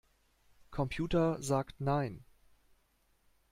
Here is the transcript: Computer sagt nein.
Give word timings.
Computer 0.71 1.37
sagt 1.43 1.79
nein. 1.79 2.25